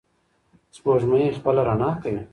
[0.75, 2.21] سپوږمۍ خپله رڼا کوي.